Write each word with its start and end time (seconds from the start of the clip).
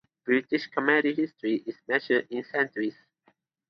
British 0.25 0.65
comedy 0.65 1.13
history 1.13 1.57
is 1.67 1.77
measured 1.87 2.25
in 2.31 2.43
centuries. 2.43 2.97